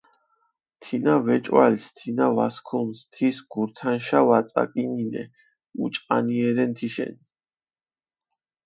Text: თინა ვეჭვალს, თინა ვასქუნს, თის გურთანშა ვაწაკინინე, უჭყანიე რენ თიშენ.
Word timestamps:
თინა 0.81 1.15
ვეჭვალს, 1.25 1.85
თინა 1.97 2.27
ვასქუნს, 2.35 2.99
თის 3.13 3.37
გურთანშა 3.51 4.19
ვაწაკინინე, 4.27 5.23
უჭყანიე 5.83 6.49
რენ 6.57 6.71
თიშენ. 6.77 7.13